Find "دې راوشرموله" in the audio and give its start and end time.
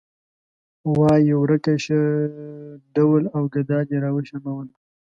3.89-4.75